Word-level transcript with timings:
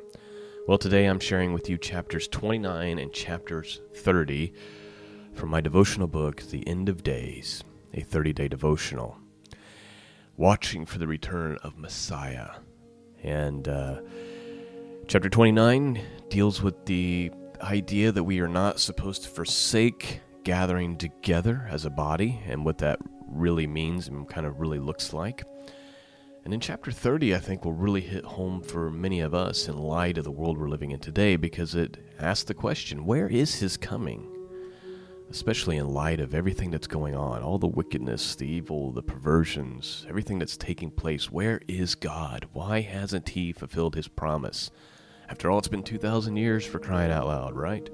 Well, 0.68 0.78
today 0.80 1.06
I'm 1.06 1.20
sharing 1.20 1.54
with 1.54 1.70
you 1.70 1.78
chapters 1.78 2.28
29 2.28 2.98
and 2.98 3.14
chapters 3.14 3.82
30 3.94 4.54
from 5.36 5.50
my 5.50 5.62
devotional 5.62 6.08
book, 6.08 6.42
The 6.42 6.68
End 6.68 6.90
of 6.90 7.04
Days, 7.04 7.64
a 7.94 8.02
30 8.02 8.34
day 8.34 8.48
devotional. 8.48 9.20
Watching 10.38 10.88
for 10.88 10.98
the 10.98 11.06
return 11.06 11.60
of 11.62 11.78
Messiah. 11.78 12.50
And 13.22 13.68
uh, 13.68 14.02
chapter 15.08 15.30
29 15.30 16.02
deals 16.28 16.64
with 16.64 16.88
the 16.88 17.30
idea 17.62 18.12
that 18.12 18.24
we 18.24 18.40
are 18.40 18.48
not 18.48 18.80
supposed 18.80 19.22
to 19.26 19.30
forsake 19.30 20.22
gathering 20.44 20.98
together 20.98 21.68
as 21.70 21.86
a 21.86 21.90
body 21.90 22.42
and 22.48 22.66
what 22.66 22.80
that 22.80 23.00
really 23.28 23.68
means 23.68 24.08
and 24.08 24.28
kind 24.28 24.46
of 24.46 24.60
really 24.60 24.80
looks 24.80 25.14
like. 25.14 25.44
And 26.44 26.54
in 26.54 26.60
chapter 26.60 26.92
30, 26.92 27.36
I 27.36 27.40
think 27.40 27.64
will 27.64 27.74
really 27.74 28.02
hit 28.02 28.26
home 28.26 28.62
for 28.62 28.90
many 28.90 29.20
of 29.20 29.36
us 29.36 29.68
in 29.68 29.78
light 29.78 30.18
of 30.18 30.24
the 30.24 30.32
world 30.32 30.58
we're 30.58 30.70
living 30.70 30.92
in 30.92 31.00
today 31.00 31.36
because 31.36 31.76
it 31.76 31.98
asks 32.20 32.46
the 32.46 32.56
question 32.56 33.06
where 33.06 33.28
is 33.28 33.56
his 33.56 33.78
coming? 33.78 34.28
Especially 35.30 35.78
in 35.78 35.88
light 35.88 36.20
of 36.20 36.34
everything 36.34 36.72
that's 36.72 36.88
going 36.88 37.16
on, 37.16 37.42
all 37.42 37.60
the 37.60 37.68
wickedness, 37.68 38.36
the 38.36 38.48
evil, 38.48 38.92
the 38.92 39.04
perversions, 39.04 40.06
everything 40.10 40.40
that's 40.40 40.58
taking 40.58 40.90
place. 40.90 41.32
Where 41.32 41.62
is 41.68 41.96
God? 41.96 42.48
Why 42.52 42.82
hasn't 42.82 43.30
he 43.30 43.54
fulfilled 43.54 43.96
his 43.96 44.08
promise? 44.08 44.72
After 45.30 45.50
all, 45.50 45.60
it's 45.60 45.70
been 45.70 45.84
2,000 45.84 46.36
years 46.36 46.66
for 46.66 46.80
crying 46.80 47.12
out 47.12 47.28
loud, 47.28 47.56
right? 47.56 47.90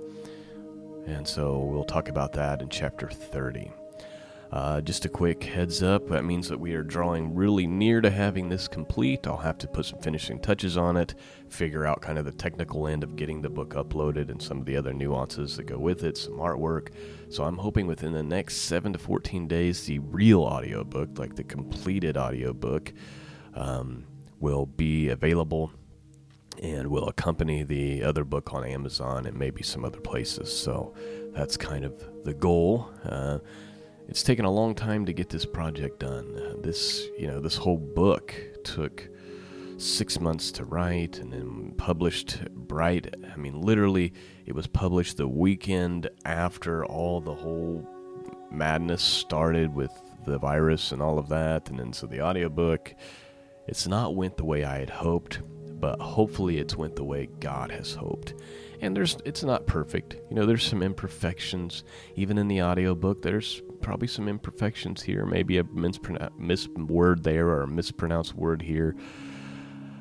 And 1.07 1.25
so 1.25 1.59
we'll 1.59 1.85
talk 1.85 2.09
about 2.09 2.33
that 2.33 2.61
in 2.61 2.67
chapter 2.67 3.09
30. 3.09 3.71
Uh, 4.51 4.79
just 4.79 5.03
a 5.05 5.09
quick 5.09 5.43
heads 5.43 5.83
up 5.83 6.07
that 6.07 6.23
means 6.23 6.47
that 6.47 6.59
we 6.59 6.73
are 6.73 6.83
drawing 6.83 7.33
really 7.33 7.65
near 7.65 7.99
to 8.01 8.09
having 8.09 8.47
this 8.49 8.67
complete. 8.67 9.25
I'll 9.25 9.37
have 9.37 9.57
to 9.59 9.67
put 9.67 9.85
some 9.85 9.99
finishing 9.99 10.39
touches 10.39 10.77
on 10.77 10.95
it, 10.95 11.15
figure 11.49 11.85
out 11.85 12.01
kind 12.01 12.17
of 12.17 12.25
the 12.25 12.31
technical 12.31 12.87
end 12.87 13.03
of 13.03 13.15
getting 13.15 13.41
the 13.41 13.49
book 13.49 13.73
uploaded 13.73 14.29
and 14.29 14.41
some 14.41 14.59
of 14.59 14.65
the 14.65 14.77
other 14.77 14.93
nuances 14.93 15.57
that 15.57 15.63
go 15.63 15.77
with 15.77 16.03
it, 16.03 16.17
some 16.17 16.35
artwork. 16.35 16.89
So 17.29 17.43
I'm 17.43 17.57
hoping 17.57 17.87
within 17.87 18.13
the 18.13 18.23
next 18.23 18.57
7 18.57 18.93
to 18.93 18.99
14 18.99 19.47
days, 19.47 19.85
the 19.85 19.99
real 19.99 20.43
audiobook, 20.43 21.17
like 21.17 21.35
the 21.35 21.43
completed 21.43 22.17
audiobook, 22.17 22.93
um, 23.53 24.05
will 24.39 24.65
be 24.65 25.09
available 25.09 25.71
and 26.61 26.87
will 26.87 27.07
accompany 27.07 27.63
the 27.63 28.03
other 28.03 28.23
book 28.23 28.53
on 28.53 28.65
Amazon 28.65 29.25
and 29.25 29.37
maybe 29.37 29.63
some 29.63 29.85
other 29.85 29.99
places. 29.99 30.51
So 30.51 30.93
that's 31.33 31.57
kind 31.57 31.85
of 31.85 32.03
the 32.23 32.33
goal. 32.33 32.89
Uh, 33.03 33.39
it's 34.07 34.23
taken 34.23 34.45
a 34.45 34.51
long 34.51 34.73
time 34.73 35.05
to 35.05 35.13
get 35.13 35.29
this 35.29 35.45
project 35.45 35.99
done. 35.99 36.61
This, 36.61 37.07
you 37.17 37.27
know, 37.27 37.39
this 37.39 37.57
whole 37.57 37.77
book 37.77 38.33
took 38.63 39.07
six 39.77 40.19
months 40.19 40.51
to 40.53 40.65
write 40.65 41.19
and 41.19 41.31
then 41.31 41.73
published 41.77 42.39
bright. 42.51 43.13
I 43.31 43.37
mean, 43.37 43.61
literally, 43.61 44.13
it 44.45 44.55
was 44.55 44.65
published 44.65 45.17
the 45.17 45.27
weekend 45.27 46.09
after 46.25 46.85
all 46.85 47.21
the 47.21 47.35
whole 47.35 47.87
madness 48.49 49.03
started 49.03 49.73
with 49.75 49.91
the 50.25 50.39
virus 50.39 50.91
and 50.91 51.01
all 51.01 51.19
of 51.19 51.29
that. 51.29 51.69
And 51.69 51.79
then 51.79 51.93
so 51.93 52.07
the 52.07 52.21
audiobook, 52.21 52.95
it's 53.67 53.87
not 53.87 54.15
went 54.15 54.37
the 54.37 54.45
way 54.45 54.63
I 54.63 54.79
had 54.79 54.89
hoped 54.89 55.41
but 55.79 55.99
hopefully 55.99 56.57
it's 56.57 56.75
went 56.75 56.95
the 56.95 57.03
way 57.03 57.29
God 57.39 57.71
has 57.71 57.93
hoped. 57.93 58.33
And 58.81 58.95
there's 58.95 59.17
it's 59.25 59.43
not 59.43 59.65
perfect. 59.65 60.15
You 60.29 60.35
know, 60.35 60.45
there's 60.45 60.63
some 60.63 60.83
imperfections 60.83 61.83
even 62.15 62.37
in 62.37 62.47
the 62.47 62.61
audiobook. 62.61 63.21
There's 63.21 63.61
probably 63.81 64.07
some 64.07 64.27
imperfections 64.27 65.01
here, 65.01 65.25
maybe 65.25 65.57
a 65.57 65.63
mis 65.63 66.67
word 66.67 67.23
there 67.23 67.47
or 67.47 67.63
a 67.63 67.67
mispronounced 67.67 68.35
word 68.35 68.61
here. 68.61 68.95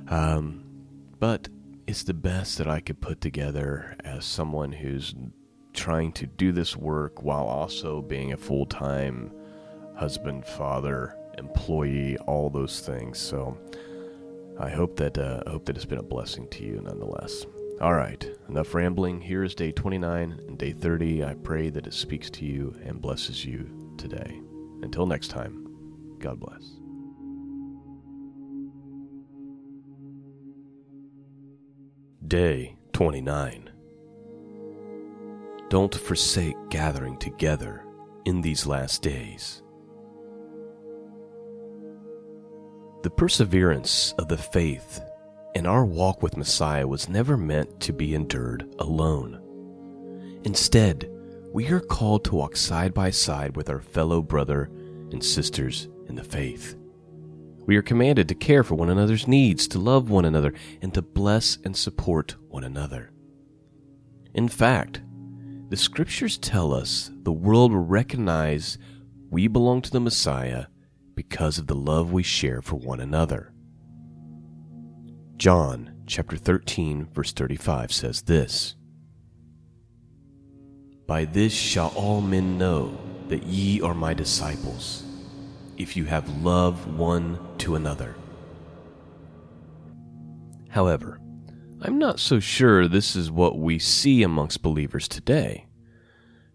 Um, 0.09 0.65
but 1.19 1.49
it's 1.87 2.03
the 2.03 2.15
best 2.15 2.59
that 2.59 2.69
I 2.69 2.81
could 2.81 3.01
put 3.01 3.21
together 3.21 3.97
as 4.05 4.25
someone 4.25 4.73
who's 4.73 5.15
trying 5.73 6.13
to 6.13 6.27
do 6.27 6.53
this 6.53 6.77
work 6.77 7.23
while 7.23 7.45
also 7.45 8.03
being 8.03 8.33
a 8.33 8.37
full-time 8.37 9.31
husband, 9.95 10.45
father, 10.45 11.17
employee, 11.39 12.17
all 12.27 12.51
those 12.51 12.81
things. 12.81 13.19
So 13.19 13.57
I 14.59 14.71
hope 14.71 14.97
that 14.97 15.19
uh, 15.19 15.43
I 15.47 15.51
hope 15.51 15.67
that 15.67 15.77
it's 15.77 15.85
been 15.85 15.99
a 15.99 16.03
blessing 16.03 16.49
to 16.49 16.65
you 16.65 16.81
nonetheless. 16.83 17.45
All 17.81 17.93
right, 17.93 18.27
enough 18.49 18.75
rambling. 18.75 19.21
Here 19.21 19.45
is 19.45 19.55
day 19.55 19.71
29 19.71 20.41
and 20.49 20.59
day 20.59 20.73
30. 20.73 21.25
I 21.25 21.35
pray 21.35 21.69
that 21.69 21.87
it 21.87 21.93
speaks 21.93 22.31
to 22.31 22.47
you 22.47 22.75
and 22.83 23.03
blesses 23.03 23.45
you 23.45 23.95
today. 23.99 24.41
Until 24.83 25.07
next 25.07 25.29
time, 25.29 25.67
God 26.19 26.41
bless. 26.41 26.73
Day 32.27 32.77
29. 32.95 33.71
Don't 35.69 35.95
forsake 35.95 36.57
gathering 36.71 37.19
together 37.19 37.85
in 38.25 38.41
these 38.41 38.67
last 38.67 39.03
days 39.03 39.63
The 43.07 43.11
perseverance 43.11 44.15
of 44.19 44.27
the 44.27 44.37
faith 44.37 45.01
in 45.55 45.65
our 45.65 45.85
walk 45.85 46.25
with 46.25 46.37
Messiah 46.37 46.89
was 46.89 47.09
never 47.09 47.37
meant 47.37 47.79
to 47.83 47.93
be 47.93 48.17
endured 48.17 48.69
alone. 48.81 50.41
Instead, 50.43 51.09
we 51.53 51.69
are 51.69 51.79
called 51.79 52.25
to 52.25 52.35
walk 52.35 52.57
side 52.57 52.93
by 52.93 53.11
side 53.11 53.55
with 53.55 53.71
our 53.71 53.79
fellow 53.79 54.23
brother 54.23 54.73
and 55.13 55.23
sisters 55.23 55.87
in 56.09 56.17
the 56.17 56.25
faith. 56.25 56.75
We 57.65 57.77
are 57.77 57.83
commanded 57.83 58.27
to 58.27 58.35
care 58.35 58.65
for 58.65 58.75
one 58.75 58.91
another's 58.91 59.29
needs, 59.29 59.69
to 59.69 59.79
love 59.79 60.11
one 60.11 60.25
another, 60.25 60.53
and 60.83 60.93
to 60.95 61.01
bless 61.01 61.59
and 61.63 61.77
support 61.77 62.35
one 62.49 62.65
another. 62.65 63.13
In 64.35 64.49
fact, 64.49 65.01
the 65.69 65.77
scriptures 65.77 66.39
tell 66.39 66.75
us 66.75 67.13
the 67.23 67.31
world 67.31 67.71
will 67.71 67.79
recognize 67.79 68.79
we 69.31 69.47
belong 69.47 69.81
to 69.83 69.93
the 69.93 70.01
Messiah 70.01 70.67
because 71.17 71.59
of 71.59 71.67
the 71.67 71.75
love 71.75 72.13
we 72.13 72.23
share 72.23 72.63
for 72.63 72.77
one 72.77 73.01
another. 73.01 73.53
John 75.37 75.93
chapter 76.07 76.37
13 76.37 77.09
verse 77.13 77.33
35 77.33 77.91
says 77.91 78.23
this 78.23 78.77
By 81.09 81.25
this 81.25 81.53
shall 81.53 81.89
all 81.97 82.21
men 82.21 82.59
know 82.59 82.97
that 83.29 83.43
ye 83.43 83.81
are 83.81 83.95
my 83.95 84.15
disciples 84.15 85.03
if 85.77 85.97
you 85.97 86.05
have 86.05 86.43
love 86.43 86.97
one 86.97 87.39
to 87.59 87.75
another. 87.75 88.15
However, 90.69 91.19
I'm 91.83 91.99
not 91.99 92.21
so 92.21 92.41
sure 92.41 92.87
this 92.87 93.17
is 93.17 93.31
what 93.31 93.59
we 93.59 93.79
see 93.79 94.23
amongst 94.23 94.63
believers 94.63 95.09
today. 95.09 95.67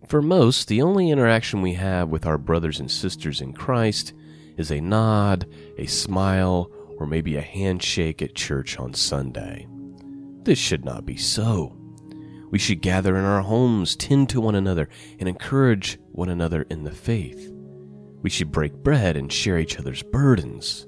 For 0.08 0.22
most, 0.22 0.68
the 0.68 0.82
only 0.82 1.10
interaction 1.10 1.62
we 1.62 1.74
have 1.74 2.10
with 2.10 2.26
our 2.26 2.38
brothers 2.38 2.80
and 2.80 2.90
sisters 2.90 3.42
in 3.42 3.54
Christ 3.54 4.14
is 4.62 4.72
a 4.72 4.80
nod, 4.80 5.46
a 5.78 5.86
smile, 5.86 6.72
or 6.98 7.06
maybe 7.06 7.36
a 7.36 7.42
handshake 7.42 8.22
at 8.22 8.36
church 8.36 8.78
on 8.78 8.94
Sunday. 8.94 9.68
This 10.44 10.58
should 10.58 10.86
not 10.86 11.06
be 11.06 11.18
so. 11.18 11.76
We 12.50 12.60
should 12.60 12.82
gather 12.82 13.18
in 13.18 13.26
our 13.26 13.42
homes, 13.42 13.96
tend 13.96 14.30
to 14.30 14.40
one 14.40 14.56
another, 14.56 14.88
and 15.20 15.28
encourage 15.28 16.00
one 16.12 16.30
another 16.30 16.64
in 16.70 16.84
the 16.84 16.92
faith. 16.92 17.52
We 18.22 18.30
should 18.30 18.52
break 18.52 18.74
bread 18.74 19.18
and 19.18 19.32
share 19.32 19.60
each 19.60 19.80
other's 19.80 20.04
burdens. 20.04 20.88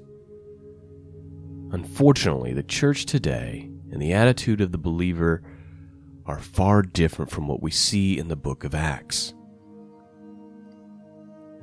Unfortunately, 1.72 2.52
the 2.52 2.62
church 2.62 3.06
today 3.06 3.70
and 3.90 4.00
the 4.00 4.12
attitude 4.12 4.60
of 4.60 4.72
the 4.72 4.78
believer 4.78 5.42
are 6.26 6.38
far 6.38 6.82
different 6.82 7.30
from 7.30 7.48
what 7.48 7.62
we 7.62 7.70
see 7.70 8.18
in 8.18 8.28
the 8.28 8.36
book 8.36 8.64
of 8.64 8.74
Acts. 8.74 9.34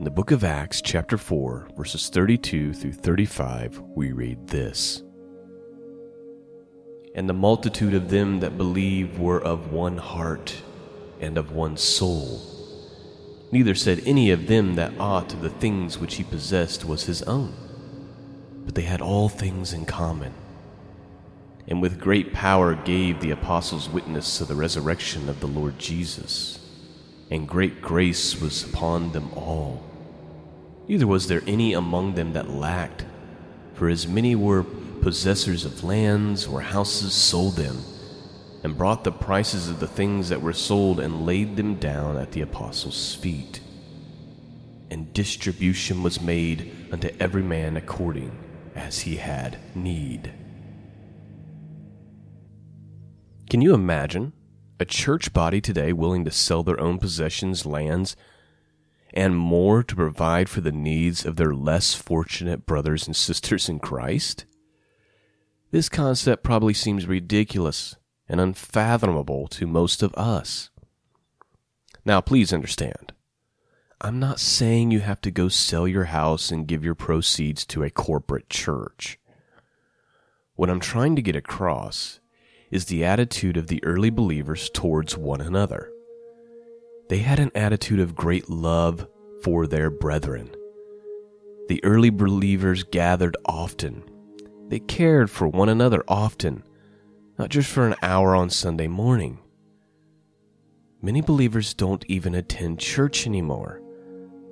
In 0.01 0.05
the 0.05 0.09
book 0.09 0.31
of 0.31 0.43
Acts, 0.43 0.81
chapter 0.81 1.15
4, 1.15 1.69
verses 1.77 2.09
32 2.09 2.73
through 2.73 2.93
35, 2.93 3.83
we 3.95 4.11
read 4.11 4.47
this 4.47 5.03
And 7.13 7.29
the 7.29 7.35
multitude 7.35 7.93
of 7.93 8.09
them 8.09 8.39
that 8.39 8.57
believed 8.57 9.19
were 9.19 9.39
of 9.39 9.71
one 9.71 9.97
heart 9.97 10.63
and 11.19 11.37
of 11.37 11.51
one 11.51 11.77
soul. 11.77 12.41
Neither 13.51 13.75
said 13.75 14.01
any 14.03 14.31
of 14.31 14.47
them 14.47 14.73
that 14.73 14.99
aught 14.99 15.35
of 15.35 15.41
the 15.41 15.51
things 15.51 15.99
which 15.99 16.15
he 16.15 16.23
possessed 16.23 16.83
was 16.83 17.03
his 17.03 17.21
own, 17.21 17.53
but 18.65 18.73
they 18.73 18.81
had 18.81 19.01
all 19.01 19.29
things 19.29 19.71
in 19.71 19.85
common. 19.85 20.33
And 21.67 21.79
with 21.79 22.01
great 22.01 22.33
power 22.33 22.73
gave 22.73 23.19
the 23.19 23.29
apostles 23.29 23.87
witness 23.87 24.41
of 24.41 24.47
the 24.47 24.55
resurrection 24.55 25.29
of 25.29 25.41
the 25.41 25.47
Lord 25.47 25.77
Jesus, 25.77 26.57
and 27.29 27.47
great 27.47 27.83
grace 27.83 28.41
was 28.41 28.63
upon 28.63 29.11
them 29.11 29.31
all. 29.35 29.89
Neither 30.87 31.07
was 31.07 31.27
there 31.27 31.41
any 31.47 31.73
among 31.73 32.15
them 32.15 32.33
that 32.33 32.49
lacked, 32.49 33.05
for 33.73 33.87
as 33.87 34.07
many 34.07 34.35
were 34.35 34.63
possessors 35.01 35.63
of 35.65 35.83
lands 35.83 36.45
or 36.45 36.61
houses 36.61 37.13
sold 37.13 37.55
them, 37.55 37.77
and 38.63 38.77
brought 38.77 39.03
the 39.03 39.11
prices 39.11 39.69
of 39.69 39.79
the 39.79 39.87
things 39.87 40.29
that 40.29 40.41
were 40.41 40.53
sold 40.53 40.99
and 40.99 41.25
laid 41.25 41.55
them 41.55 41.75
down 41.75 42.17
at 42.17 42.31
the 42.33 42.41
apostles' 42.41 43.15
feet. 43.15 43.61
and 44.91 45.13
distribution 45.13 46.03
was 46.03 46.21
made 46.21 46.69
unto 46.91 47.09
every 47.17 47.41
man 47.41 47.77
according 47.77 48.37
as 48.75 48.99
he 48.99 49.15
had 49.15 49.57
need. 49.73 50.31
Can 53.49 53.61
you 53.61 53.73
imagine 53.73 54.33
a 54.79 54.85
church 54.85 55.31
body 55.31 55.61
today 55.61 55.93
willing 55.93 56.25
to 56.25 56.31
sell 56.31 56.61
their 56.61 56.79
own 56.79 56.97
possessions, 56.97 57.65
lands, 57.65 58.17
and 59.13 59.35
more 59.35 59.83
to 59.83 59.95
provide 59.95 60.49
for 60.49 60.61
the 60.61 60.71
needs 60.71 61.25
of 61.25 61.35
their 61.35 61.53
less 61.53 61.93
fortunate 61.93 62.65
brothers 62.65 63.07
and 63.07 63.15
sisters 63.15 63.67
in 63.69 63.79
Christ? 63.79 64.45
This 65.71 65.89
concept 65.89 66.43
probably 66.43 66.73
seems 66.73 67.07
ridiculous 67.07 67.95
and 68.27 68.39
unfathomable 68.39 69.47
to 69.47 69.67
most 69.67 70.03
of 70.03 70.13
us. 70.15 70.69
Now, 72.05 72.21
please 72.21 72.51
understand, 72.51 73.13
I'm 73.99 74.19
not 74.19 74.39
saying 74.39 74.91
you 74.91 75.01
have 75.01 75.21
to 75.21 75.31
go 75.31 75.47
sell 75.47 75.87
your 75.87 76.05
house 76.05 76.49
and 76.49 76.67
give 76.67 76.83
your 76.83 76.95
proceeds 76.95 77.65
to 77.67 77.83
a 77.83 77.89
corporate 77.89 78.49
church. 78.49 79.19
What 80.55 80.69
I'm 80.69 80.79
trying 80.79 81.15
to 81.15 81.21
get 81.21 81.35
across 81.35 82.19
is 82.71 82.85
the 82.85 83.05
attitude 83.05 83.57
of 83.57 83.67
the 83.67 83.83
early 83.83 84.09
believers 84.09 84.69
towards 84.69 85.17
one 85.17 85.41
another. 85.41 85.91
They 87.11 87.19
had 87.19 87.39
an 87.39 87.51
attitude 87.55 87.99
of 87.99 88.15
great 88.15 88.49
love 88.49 89.05
for 89.43 89.67
their 89.67 89.89
brethren. 89.89 90.49
The 91.67 91.83
early 91.83 92.09
believers 92.09 92.83
gathered 92.83 93.35
often. 93.43 94.03
They 94.69 94.79
cared 94.79 95.29
for 95.29 95.49
one 95.49 95.67
another 95.67 96.05
often, 96.07 96.63
not 97.37 97.49
just 97.49 97.69
for 97.69 97.85
an 97.85 97.95
hour 98.01 98.33
on 98.33 98.49
Sunday 98.49 98.87
morning. 98.87 99.39
Many 101.01 101.19
believers 101.19 101.73
don't 101.73 102.05
even 102.07 102.33
attend 102.33 102.79
church 102.79 103.27
anymore, 103.27 103.81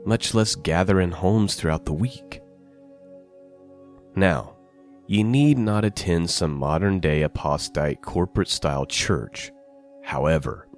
much 0.05 0.33
less 0.33 0.55
gather 0.55 1.00
in 1.00 1.12
homes 1.12 1.55
throughout 1.55 1.85
the 1.85 1.94
week. 1.94 2.41
Now, 4.17 4.57
you 5.07 5.23
need 5.23 5.57
not 5.57 5.85
attend 5.85 6.29
some 6.29 6.55
modern 6.55 7.00
day 7.00 7.21
apostate 7.21 8.01
corporate 8.01 8.50
style 8.50 8.85
church. 8.85 9.50
However, 10.03 10.69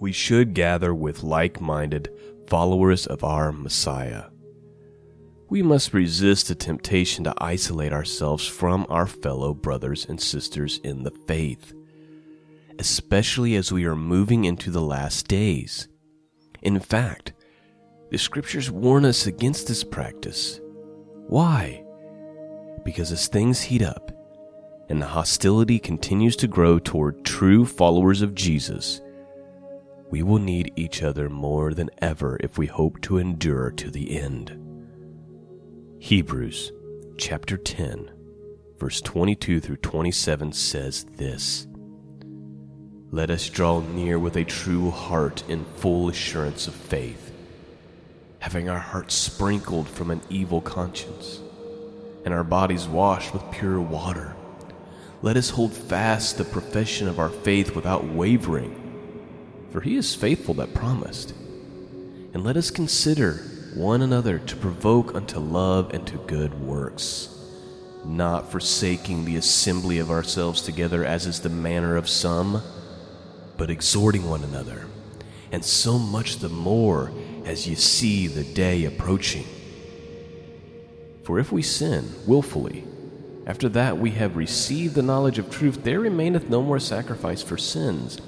we 0.00 0.10
should 0.10 0.54
gather 0.54 0.94
with 0.94 1.22
like 1.22 1.60
minded 1.60 2.10
followers 2.48 3.06
of 3.06 3.22
our 3.22 3.52
Messiah. 3.52 4.24
We 5.50 5.62
must 5.62 5.92
resist 5.92 6.48
the 6.48 6.54
temptation 6.54 7.24
to 7.24 7.34
isolate 7.38 7.92
ourselves 7.92 8.46
from 8.46 8.86
our 8.88 9.06
fellow 9.06 9.52
brothers 9.52 10.06
and 10.06 10.20
sisters 10.20 10.80
in 10.82 11.02
the 11.02 11.10
faith, 11.10 11.74
especially 12.78 13.56
as 13.56 13.70
we 13.70 13.84
are 13.84 13.96
moving 13.96 14.46
into 14.46 14.70
the 14.70 14.80
last 14.80 15.28
days. 15.28 15.86
In 16.62 16.80
fact, 16.80 17.34
the 18.10 18.18
scriptures 18.18 18.70
warn 18.70 19.04
us 19.04 19.26
against 19.26 19.68
this 19.68 19.84
practice. 19.84 20.60
Why? 21.26 21.84
Because 22.84 23.12
as 23.12 23.28
things 23.28 23.60
heat 23.60 23.82
up 23.82 24.10
and 24.88 25.00
the 25.00 25.06
hostility 25.06 25.78
continues 25.78 26.36
to 26.36 26.48
grow 26.48 26.78
toward 26.78 27.24
true 27.24 27.66
followers 27.66 28.22
of 28.22 28.34
Jesus, 28.34 29.00
we 30.10 30.22
will 30.24 30.40
need 30.40 30.72
each 30.74 31.02
other 31.02 31.28
more 31.28 31.72
than 31.72 31.88
ever 31.98 32.36
if 32.40 32.58
we 32.58 32.66
hope 32.66 33.00
to 33.00 33.18
endure 33.18 33.70
to 33.70 33.90
the 33.90 34.18
end. 34.18 34.56
Hebrews 36.00 36.72
chapter 37.16 37.56
10, 37.56 38.10
verse 38.78 39.00
22 39.00 39.60
through 39.60 39.76
27 39.76 40.52
says 40.52 41.04
this 41.04 41.68
Let 43.12 43.30
us 43.30 43.48
draw 43.48 43.80
near 43.80 44.18
with 44.18 44.36
a 44.36 44.44
true 44.44 44.90
heart 44.90 45.44
in 45.48 45.64
full 45.76 46.08
assurance 46.08 46.66
of 46.66 46.74
faith, 46.74 47.32
having 48.40 48.68
our 48.68 48.78
hearts 48.78 49.14
sprinkled 49.14 49.88
from 49.88 50.10
an 50.10 50.22
evil 50.28 50.60
conscience, 50.60 51.40
and 52.24 52.34
our 52.34 52.44
bodies 52.44 52.88
washed 52.88 53.32
with 53.32 53.48
pure 53.52 53.80
water. 53.80 54.34
Let 55.22 55.36
us 55.36 55.50
hold 55.50 55.72
fast 55.72 56.36
the 56.36 56.44
profession 56.44 57.06
of 57.06 57.20
our 57.20 57.28
faith 57.28 57.76
without 57.76 58.04
wavering 58.04 58.89
for 59.70 59.80
he 59.80 59.96
is 59.96 60.14
faithful 60.14 60.54
that 60.54 60.74
promised. 60.74 61.32
And 62.32 62.44
let 62.44 62.56
us 62.56 62.70
consider 62.70 63.34
one 63.74 64.02
another 64.02 64.38
to 64.38 64.56
provoke 64.56 65.14
unto 65.14 65.38
love 65.38 65.94
and 65.94 66.06
to 66.08 66.16
good 66.26 66.54
works, 66.60 67.28
not 68.04 68.50
forsaking 68.50 69.24
the 69.24 69.36
assembly 69.36 69.98
of 69.98 70.10
ourselves 70.10 70.62
together 70.62 71.04
as 71.04 71.26
is 71.26 71.40
the 71.40 71.48
manner 71.48 71.96
of 71.96 72.08
some, 72.08 72.62
but 73.56 73.70
exhorting 73.70 74.28
one 74.28 74.42
another, 74.42 74.86
and 75.52 75.64
so 75.64 75.98
much 75.98 76.36
the 76.36 76.48
more 76.48 77.12
as 77.44 77.68
ye 77.68 77.74
see 77.74 78.26
the 78.26 78.44
day 78.44 78.84
approaching. 78.84 79.44
For 81.22 81.38
if 81.38 81.52
we 81.52 81.62
sin 81.62 82.12
wilfully, 82.26 82.84
after 83.46 83.68
that 83.70 83.98
we 83.98 84.10
have 84.12 84.36
received 84.36 84.94
the 84.94 85.02
knowledge 85.02 85.38
of 85.38 85.50
truth, 85.50 85.84
there 85.84 86.00
remaineth 86.00 86.48
no 86.48 86.62
more 86.62 86.78
sacrifice 86.78 87.42
for 87.42 87.56
sins 87.56 88.18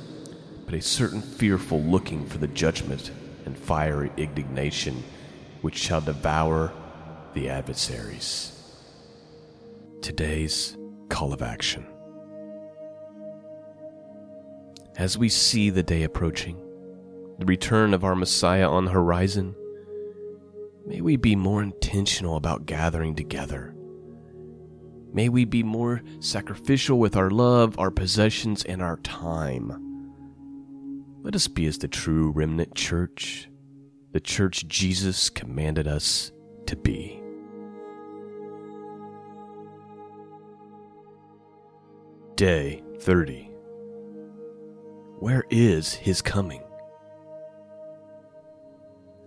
but 0.64 0.74
a 0.74 0.80
certain 0.80 1.20
fearful 1.20 1.82
looking 1.82 2.26
for 2.26 2.38
the 2.38 2.48
judgment 2.48 3.10
and 3.44 3.58
fiery 3.58 4.10
indignation 4.16 5.02
which 5.60 5.76
shall 5.76 6.00
devour 6.00 6.72
the 7.34 7.48
adversaries. 7.48 8.58
Today's 10.00 10.76
call 11.08 11.32
of 11.32 11.42
action. 11.42 11.86
As 14.96 15.16
we 15.16 15.28
see 15.28 15.70
the 15.70 15.82
day 15.82 16.02
approaching, 16.02 16.56
the 17.38 17.46
return 17.46 17.94
of 17.94 18.04
our 18.04 18.14
Messiah 18.14 18.68
on 18.68 18.84
the 18.84 18.90
horizon, 18.90 19.54
may 20.86 21.00
we 21.00 21.16
be 21.16 21.34
more 21.34 21.62
intentional 21.62 22.36
about 22.36 22.66
gathering 22.66 23.14
together. 23.14 23.74
May 25.12 25.28
we 25.28 25.44
be 25.44 25.62
more 25.62 26.02
sacrificial 26.20 26.98
with 26.98 27.16
our 27.16 27.30
love, 27.30 27.78
our 27.78 27.90
possessions, 27.90 28.64
and 28.64 28.82
our 28.82 28.96
time 28.98 29.91
let 31.22 31.36
us 31.36 31.46
be 31.46 31.66
as 31.66 31.78
the 31.78 31.86
true 31.86 32.32
remnant 32.32 32.74
church, 32.74 33.48
the 34.10 34.18
church 34.18 34.66
Jesus 34.66 35.30
commanded 35.30 35.86
us 35.86 36.32
to 36.66 36.74
be. 36.74 37.22
Day 42.34 42.82
30. 42.98 43.50
Where 45.20 45.44
is 45.48 45.92
his 45.92 46.20
coming? 46.20 46.64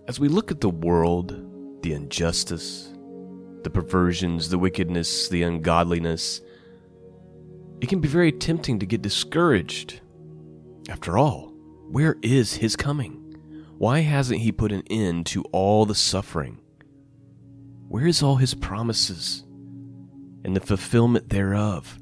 As 0.06 0.20
we 0.20 0.28
look 0.28 0.50
at 0.50 0.60
the 0.60 0.68
world, 0.68 1.82
the 1.82 1.94
injustice, 1.94 2.92
the 3.62 3.70
perversions, 3.70 4.50
the 4.50 4.58
wickedness, 4.58 5.30
the 5.30 5.42
ungodliness, 5.44 6.42
it 7.80 7.88
can 7.88 8.00
be 8.00 8.08
very 8.08 8.32
tempting 8.32 8.80
to 8.80 8.86
get 8.86 9.00
discouraged. 9.00 10.00
After 10.90 11.16
all, 11.16 11.55
where 11.88 12.16
is 12.22 12.54
his 12.54 12.76
coming? 12.76 13.36
Why 13.78 14.00
hasn't 14.00 14.40
he 14.40 14.52
put 14.52 14.72
an 14.72 14.82
end 14.90 15.26
to 15.26 15.42
all 15.52 15.86
the 15.86 15.94
suffering? 15.94 16.60
Where 17.88 18.06
is 18.06 18.22
all 18.22 18.36
his 18.36 18.54
promises 18.54 19.44
and 20.44 20.56
the 20.56 20.60
fulfillment 20.60 21.28
thereof? 21.28 21.98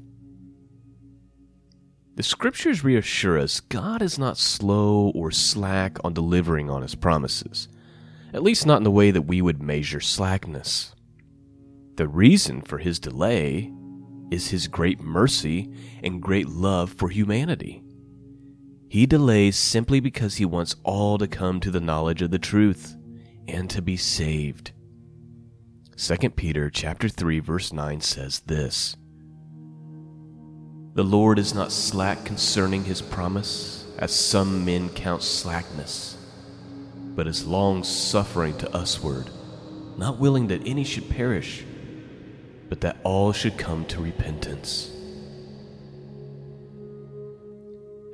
The 2.15 2.23
scriptures 2.23 2.83
reassure 2.83 3.37
us 3.37 3.59
God 3.59 4.01
is 4.01 4.17
not 4.17 4.37
slow 4.37 5.11
or 5.13 5.31
slack 5.31 5.97
on 6.03 6.13
delivering 6.13 6.69
on 6.69 6.81
his 6.81 6.95
promises, 6.95 7.67
at 8.33 8.41
least 8.41 8.65
not 8.65 8.77
in 8.77 8.83
the 8.83 8.91
way 8.91 9.11
that 9.11 9.23
we 9.23 9.41
would 9.41 9.61
measure 9.61 9.99
slackness. 9.99 10.95
The 11.95 12.07
reason 12.07 12.61
for 12.61 12.77
his 12.77 12.99
delay 12.99 13.71
is 14.31 14.49
his 14.49 14.67
great 14.67 15.01
mercy 15.01 15.71
and 16.03 16.21
great 16.21 16.47
love 16.47 16.91
for 16.93 17.09
humanity. 17.09 17.84
He 18.87 19.05
delays 19.05 19.55
simply 19.57 19.99
because 19.99 20.35
he 20.35 20.45
wants 20.45 20.75
all 20.83 21.17
to 21.17 21.27
come 21.27 21.59
to 21.59 21.71
the 21.71 21.81
knowledge 21.81 22.21
of 22.21 22.31
the 22.31 22.39
truth 22.39 22.95
and 23.47 23.69
to 23.69 23.81
be 23.81 23.97
saved. 23.97 24.71
2 25.97 26.29
Peter 26.31 26.69
chapter 26.69 27.09
3 27.09 27.39
verse 27.39 27.73
9 27.73 28.01
says 28.01 28.41
this: 28.41 28.95
The 30.93 31.03
Lord 31.03 31.39
is 31.39 31.53
not 31.53 31.71
slack 31.71 32.25
concerning 32.25 32.83
his 32.83 33.01
promise, 33.01 33.85
as 33.97 34.13
some 34.13 34.65
men 34.65 34.89
count 34.89 35.23
slackness, 35.23 36.17
but 37.15 37.27
is 37.27 37.47
long 37.47 37.83
suffering 37.83 38.57
to 38.57 38.69
usward, 38.73 39.29
not 39.97 40.19
willing 40.19 40.47
that 40.47 40.67
any 40.67 40.83
should 40.83 41.09
perish, 41.09 41.63
but 42.69 42.81
that 42.81 42.97
all 43.03 43.31
should 43.31 43.57
come 43.57 43.85
to 43.85 44.01
repentance. 44.01 44.91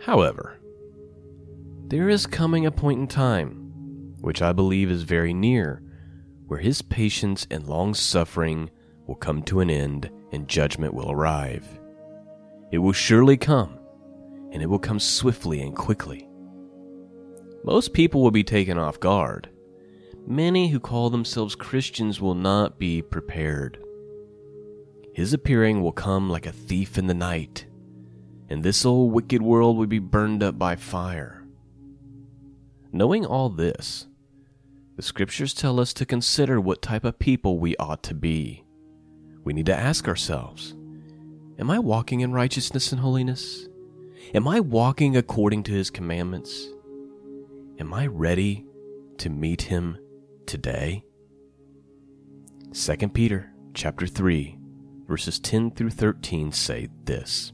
However, 0.01 0.57
there 1.87 2.09
is 2.09 2.25
coming 2.25 2.65
a 2.65 2.71
point 2.71 2.99
in 2.99 3.07
time, 3.07 4.15
which 4.21 4.41
I 4.41 4.51
believe 4.51 4.89
is 4.89 5.03
very 5.03 5.33
near, 5.33 5.83
where 6.47 6.59
his 6.59 6.81
patience 6.81 7.45
and 7.51 7.67
long 7.67 7.93
suffering 7.93 8.71
will 9.07 9.15
come 9.15 9.43
to 9.43 9.59
an 9.59 9.69
end 9.69 10.09
and 10.31 10.47
judgment 10.47 10.93
will 10.93 11.11
arrive. 11.11 11.67
It 12.71 12.79
will 12.79 12.93
surely 12.93 13.37
come, 13.37 13.77
and 14.51 14.61
it 14.61 14.67
will 14.67 14.79
come 14.79 14.99
swiftly 14.99 15.61
and 15.61 15.75
quickly. 15.75 16.27
Most 17.63 17.93
people 17.93 18.23
will 18.23 18.31
be 18.31 18.43
taken 18.43 18.77
off 18.77 18.99
guard. 18.99 19.49
many 20.25 20.69
who 20.69 20.79
call 20.79 21.09
themselves 21.09 21.55
Christians 21.55 22.21
will 22.21 22.35
not 22.35 22.79
be 22.79 23.01
prepared. 23.01 23.79
His 25.13 25.33
appearing 25.33 25.81
will 25.81 25.91
come 25.91 26.29
like 26.29 26.45
a 26.45 26.51
thief 26.51 26.97
in 26.97 27.07
the 27.07 27.13
night, 27.13 27.65
and 28.51 28.63
this 28.63 28.85
old 28.85 29.13
wicked 29.13 29.41
world 29.41 29.77
would 29.77 29.87
be 29.87 29.97
burned 29.97 30.43
up 30.43 30.59
by 30.59 30.75
fire. 30.75 31.41
Knowing 32.91 33.25
all 33.25 33.47
this, 33.47 34.07
the 34.97 35.01
scriptures 35.01 35.53
tell 35.53 35.79
us 35.79 35.93
to 35.93 36.05
consider 36.05 36.59
what 36.59 36.81
type 36.81 37.05
of 37.05 37.17
people 37.17 37.59
we 37.59 37.77
ought 37.77 38.03
to 38.03 38.13
be. 38.13 38.65
We 39.45 39.53
need 39.53 39.67
to 39.67 39.75
ask 39.75 40.05
ourselves 40.05 40.75
Am 41.59 41.71
I 41.71 41.79
walking 41.79 42.19
in 42.19 42.33
righteousness 42.33 42.91
and 42.91 42.99
holiness? 42.99 43.69
Am 44.33 44.45
I 44.49 44.59
walking 44.59 45.15
according 45.15 45.63
to 45.63 45.71
his 45.71 45.89
commandments? 45.89 46.67
Am 47.79 47.93
I 47.93 48.07
ready 48.07 48.65
to 49.19 49.29
meet 49.29 49.61
him 49.61 49.97
today? 50.45 51.05
2 52.73 52.97
Peter 53.09 53.53
chapter 53.73 54.07
3 54.07 54.57
verses 55.07 55.39
10 55.39 55.71
through 55.71 55.89
13 55.89 56.51
say 56.51 56.89
this 57.05 57.53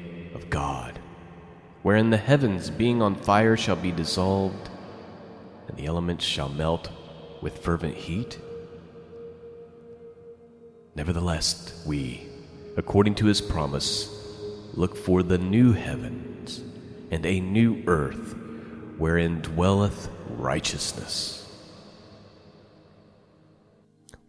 of 0.41 0.49
God, 0.49 0.99
wherein 1.83 2.09
the 2.09 2.17
heavens, 2.17 2.69
being 2.69 3.01
on 3.01 3.15
fire, 3.15 3.55
shall 3.55 3.75
be 3.75 3.91
dissolved, 3.91 4.69
and 5.67 5.77
the 5.77 5.85
elements 5.85 6.25
shall 6.25 6.49
melt 6.49 6.89
with 7.41 7.59
fervent 7.59 7.95
heat? 7.95 8.39
Nevertheless, 10.95 11.83
we, 11.85 12.27
according 12.75 13.15
to 13.15 13.25
his 13.25 13.41
promise, 13.41 14.09
look 14.73 14.95
for 14.95 15.23
the 15.23 15.37
new 15.37 15.73
heavens 15.73 16.61
and 17.11 17.25
a 17.25 17.39
new 17.39 17.83
earth 17.87 18.35
wherein 18.97 19.41
dwelleth 19.41 20.09
righteousness. 20.29 21.37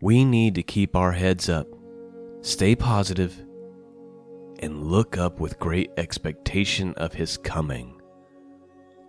We 0.01 0.25
need 0.25 0.57
to 0.57 0.63
keep 0.63 0.97
our 0.97 1.13
heads 1.13 1.49
up 1.49 1.69
stay 2.43 2.75
positive, 2.75 3.41
and 4.63 4.85
look 4.85 5.19
up 5.19 5.41
with 5.41 5.59
great 5.59 5.91
expectation 5.97 6.95
of 6.95 7.13
his 7.13 7.37
coming. 7.37 8.01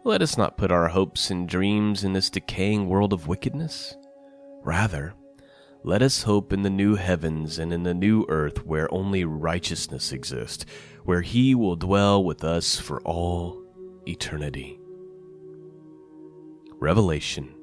Let 0.04 0.22
us 0.22 0.38
not 0.38 0.58
put 0.58 0.72
our 0.72 0.90
hopes 0.90 1.30
and 1.30 1.48
dreams 1.48 2.04
in 2.04 2.12
this 2.12 2.30
decaying 2.30 2.90
world 2.90 3.14
of 3.14 3.28
wickedness. 3.28 3.96
Rather, 4.64 5.14
let 5.84 6.02
us 6.02 6.24
hope 6.24 6.52
in 6.52 6.64
the 6.64 6.70
new 6.70 6.96
heavens 6.96 7.60
and 7.60 7.72
in 7.72 7.84
the 7.84 7.94
new 7.94 8.26
earth 8.28 8.66
where 8.66 8.94
only 8.94 9.24
righteousness 9.24 10.12
exists, 10.12 10.66
where 11.06 11.22
he 11.22 11.56
will 11.56 11.76
dwell 11.76 12.24
with 12.24 12.44
us 12.44 12.80
for 12.80 13.00
all 13.02 13.64
eternity. 14.08 14.80
Revelation 16.80 17.54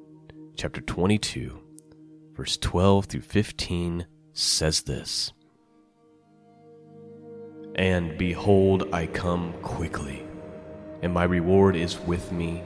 chapter 0.55 0.81
22, 0.81 1.59
verse 2.33 2.57
12 2.57 3.05
through 3.05 3.21
15 3.21 4.05
says 4.33 4.83
this. 4.83 5.33
And 7.81 8.15
behold, 8.15 8.93
I 8.93 9.07
come 9.07 9.53
quickly, 9.63 10.21
and 11.01 11.11
my 11.11 11.23
reward 11.23 11.75
is 11.75 11.99
with 11.99 12.31
me, 12.31 12.61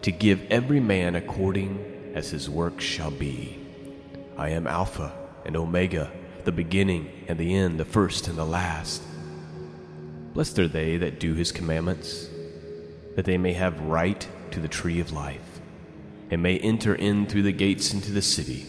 to 0.00 0.10
give 0.10 0.40
every 0.50 0.80
man 0.80 1.16
according 1.16 2.12
as 2.14 2.30
his 2.30 2.48
work 2.48 2.80
shall 2.80 3.10
be. 3.10 3.58
I 4.38 4.48
am 4.48 4.66
Alpha 4.66 5.12
and 5.44 5.54
Omega, 5.54 6.10
the 6.44 6.52
beginning 6.52 7.10
and 7.28 7.38
the 7.38 7.54
end, 7.54 7.78
the 7.78 7.84
first 7.84 8.26
and 8.26 8.38
the 8.38 8.46
last. 8.46 9.02
Blessed 10.32 10.58
are 10.58 10.68
they 10.68 10.96
that 10.96 11.20
do 11.20 11.34
his 11.34 11.52
commandments, 11.52 12.30
that 13.16 13.26
they 13.26 13.36
may 13.36 13.52
have 13.52 13.78
right 13.82 14.26
to 14.52 14.60
the 14.60 14.68
tree 14.68 14.98
of 14.98 15.12
life, 15.12 15.60
and 16.30 16.42
may 16.42 16.56
enter 16.58 16.94
in 16.94 17.26
through 17.26 17.42
the 17.42 17.52
gates 17.52 17.92
into 17.92 18.12
the 18.12 18.22
city. 18.22 18.64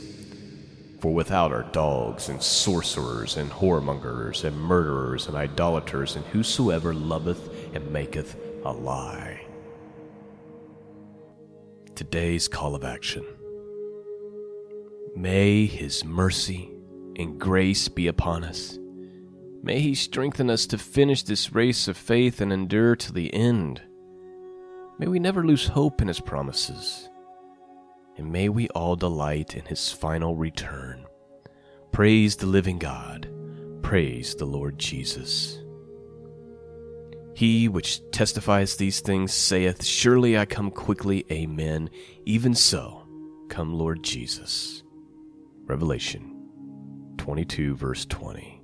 For 1.05 1.13
without 1.13 1.51
are 1.51 1.69
dogs, 1.71 2.29
and 2.29 2.41
sorcerers, 2.41 3.37
and 3.37 3.51
whoremongers, 3.51 4.43
and 4.43 4.59
murderers, 4.59 5.27
and 5.27 5.37
idolaters, 5.37 6.15
and 6.15 6.25
whosoever 6.25 6.95
loveth 6.95 7.75
and 7.75 7.91
maketh 7.91 8.35
a 8.65 8.71
lie. 8.71 9.45
Today's 11.93 12.47
call 12.47 12.73
of 12.73 12.83
action. 12.83 13.23
May 15.15 15.67
His 15.67 16.03
mercy 16.03 16.71
and 17.17 17.39
grace 17.39 17.87
be 17.87 18.07
upon 18.07 18.43
us. 18.43 18.79
May 19.61 19.81
He 19.81 19.93
strengthen 19.93 20.49
us 20.49 20.65
to 20.65 20.79
finish 20.79 21.21
this 21.21 21.53
race 21.53 21.87
of 21.87 21.97
faith 21.97 22.41
and 22.41 22.51
endure 22.51 22.95
to 22.95 23.13
the 23.13 23.31
end. 23.31 23.79
May 24.97 25.05
we 25.05 25.19
never 25.19 25.45
lose 25.45 25.67
hope 25.67 26.01
in 26.01 26.07
His 26.07 26.19
promises 26.19 27.09
and 28.17 28.31
may 28.31 28.49
we 28.49 28.67
all 28.69 28.95
delight 28.95 29.55
in 29.55 29.65
his 29.65 29.91
final 29.91 30.35
return. 30.35 31.05
Praise 31.91 32.35
the 32.35 32.45
living 32.45 32.79
God. 32.79 33.29
Praise 33.81 34.35
the 34.35 34.45
Lord 34.45 34.77
Jesus. 34.79 35.61
He 37.35 37.67
which 37.67 37.99
testifies 38.11 38.77
these 38.77 39.01
things 39.01 39.33
saith, 39.33 39.83
Surely 39.83 40.37
I 40.37 40.45
come 40.45 40.71
quickly. 40.71 41.25
Amen. 41.31 41.89
Even 42.25 42.55
so, 42.55 43.05
come 43.49 43.73
Lord 43.73 44.03
Jesus. 44.03 44.83
Revelation 45.65 46.31
22, 47.17 47.75
verse 47.75 48.05
20. 48.05 48.54